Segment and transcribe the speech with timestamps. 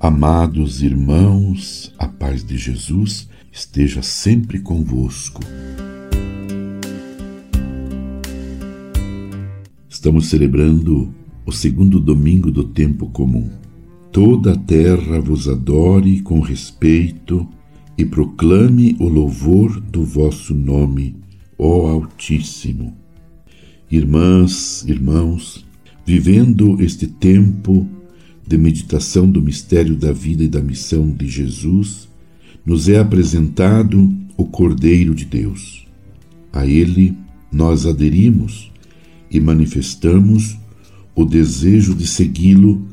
[0.00, 5.40] Amados irmãos, a paz de Jesus esteja sempre convosco.
[9.90, 11.12] Estamos celebrando
[11.44, 13.50] o segundo domingo do tempo comum.
[14.12, 17.44] Toda a terra vos adore com respeito
[17.98, 21.16] e proclame o louvor do vosso nome,
[21.58, 22.96] ó Altíssimo.
[23.90, 25.66] Irmãs, irmãos,
[26.06, 27.84] vivendo este tempo
[28.48, 32.08] de meditação do mistério da vida e da missão de Jesus,
[32.64, 35.86] nos é apresentado o Cordeiro de Deus.
[36.50, 37.14] A ele
[37.52, 38.72] nós aderimos
[39.30, 40.56] e manifestamos
[41.14, 42.88] o desejo de segui-lo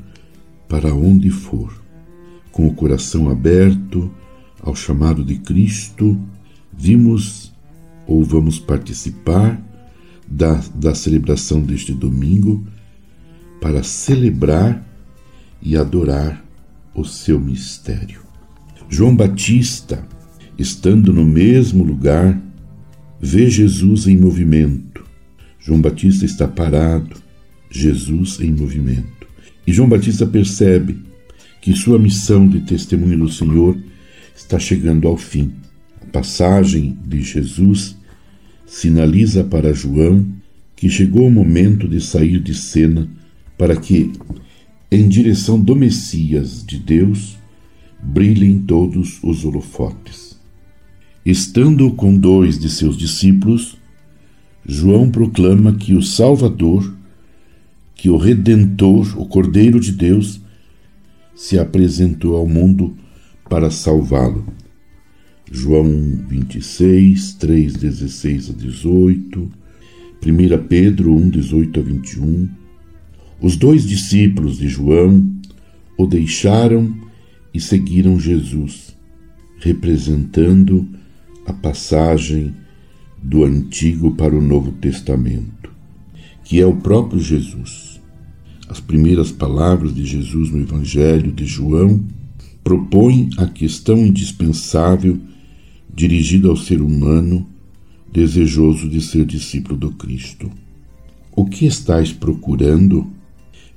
[0.68, 1.74] para onde for,
[2.52, 4.12] com o coração aberto
[4.62, 6.20] ao chamado de Cristo,
[6.78, 7.54] vimos
[8.06, 9.62] ou vamos participar
[10.28, 12.66] da, da celebração deste domingo
[13.62, 14.86] para celebrar
[15.66, 16.46] e adorar
[16.94, 18.22] o seu mistério.
[18.88, 20.08] João Batista,
[20.60, 22.40] estando no mesmo lugar,
[23.20, 25.04] vê Jesus em movimento.
[25.60, 27.18] João Batista está parado,
[27.72, 29.28] Jesus em movimento.
[29.66, 30.98] E João Batista percebe
[31.60, 33.76] que sua missão de testemunho do Senhor
[34.36, 35.52] está chegando ao fim.
[36.00, 37.98] A passagem de Jesus
[38.68, 40.28] sinaliza para João
[40.76, 43.10] que chegou o momento de sair de cena
[43.58, 44.12] para que
[44.92, 47.38] em direção do Messias de Deus,
[48.02, 50.40] brilhem todos os holofotes.
[51.26, 53.78] Estando com dois de seus discípulos,
[54.66, 56.94] João proclama que o Salvador,
[57.96, 60.40] que o Redentor, o Cordeiro de Deus,
[61.36, 62.96] se apresentou ao mundo
[63.50, 64.46] para salvá-lo.
[65.52, 65.86] João
[66.28, 69.52] 26, 3, 16 a 18,
[70.26, 72.50] 1 Pedro 1, 18 a 21,
[73.42, 75.30] os dois discípulos de João
[75.98, 76.94] o deixaram
[77.54, 78.96] e seguiram Jesus,
[79.60, 80.88] representando
[81.46, 82.54] a passagem
[83.22, 85.70] do Antigo para o Novo Testamento,
[86.44, 88.00] que é o próprio Jesus.
[88.68, 92.04] As primeiras palavras de Jesus no Evangelho de João
[92.64, 95.20] propõem a questão indispensável
[95.94, 97.48] dirigida ao ser humano
[98.12, 100.50] desejoso de ser discípulo do Cristo.
[101.36, 103.15] O que estás procurando?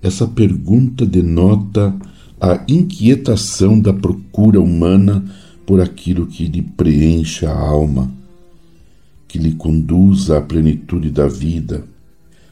[0.00, 1.94] Essa pergunta denota
[2.40, 5.24] a inquietação da procura humana
[5.66, 8.10] por aquilo que lhe preenche a alma,
[9.26, 11.84] que lhe conduza à plenitude da vida,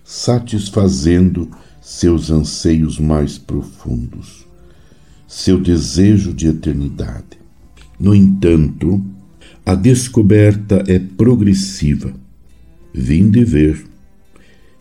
[0.05, 1.49] satisfazendo
[1.81, 4.45] seus anseios mais profundos,
[5.29, 7.39] seu desejo de eternidade.
[7.99, 9.03] No entanto,
[9.65, 12.13] a descoberta é progressiva.
[12.93, 13.87] Vinde ver,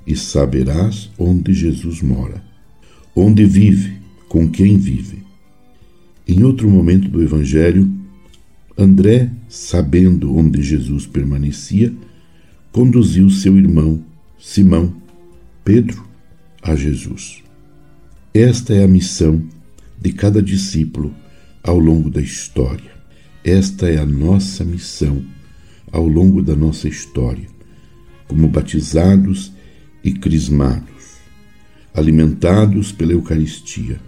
[0.05, 2.54] e saberás onde Jesus mora
[3.15, 3.93] onde vive,
[4.27, 5.23] com quem vive.
[6.27, 7.89] Em outro momento do Evangelho,
[8.77, 11.93] André, sabendo onde Jesus permanecia,
[12.71, 14.03] conduziu seu irmão,
[14.37, 14.93] Simão,
[15.63, 16.05] Pedro,
[16.61, 17.41] a Jesus.
[18.33, 19.41] Esta é a missão
[20.01, 21.13] de cada discípulo
[21.63, 22.91] ao longo da história.
[23.43, 25.23] Esta é a nossa missão
[25.91, 27.47] ao longo da nossa história,
[28.27, 29.53] como batizados
[30.03, 30.94] e crismados
[31.95, 33.99] alimentados pela Eucaristia,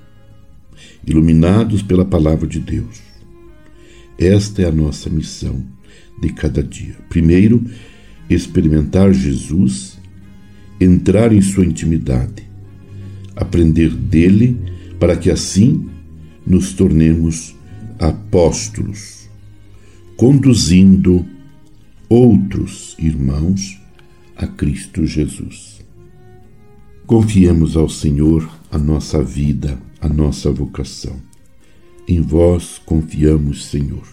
[1.06, 3.02] iluminados pela Palavra de Deus.
[4.18, 5.64] Esta é a nossa missão
[6.20, 6.96] de cada dia.
[7.08, 7.64] Primeiro,
[8.30, 9.98] experimentar Jesus,
[10.80, 12.44] entrar em sua intimidade,
[13.36, 14.58] aprender dele,
[15.00, 15.88] para que assim
[16.46, 17.56] nos tornemos
[18.00, 19.30] apóstolos,
[20.16, 21.25] conduzindo
[22.09, 23.80] outros irmãos
[24.36, 25.78] a Cristo Jesus.
[27.07, 31.16] Confiemos ao Senhor a nossa vida, a nossa vocação.
[32.06, 34.06] Em vós confiamos, Senhor.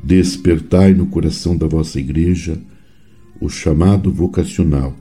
[0.00, 2.56] Despertai no coração da vossa Igreja
[3.40, 4.96] o chamado vocacional,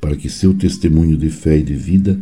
[0.00, 2.18] para que seu testemunho de fé e de vida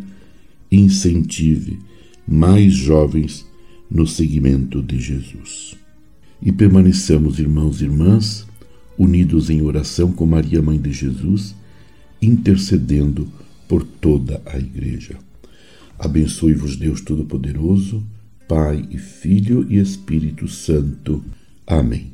[0.73, 1.79] incentive
[2.27, 3.47] mais jovens
[3.89, 5.77] no seguimento de Jesus.
[6.43, 8.45] E permaneçamos, irmãos e irmãs,
[8.99, 11.55] unidos em oração com Maria, Mãe de Jesus,
[12.21, 13.29] intercedendo
[13.69, 15.17] por toda a Igreja.
[15.99, 18.03] Abençoe-vos Deus Todo-Poderoso,
[18.49, 21.25] Pai e Filho e Espírito Santo.
[21.67, 22.13] Amém.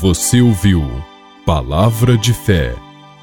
[0.00, 0.82] Você ouviu
[1.44, 2.74] Palavra de Fé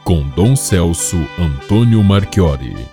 [0.04, 2.86] com Dom Celso Antônio Marchiori.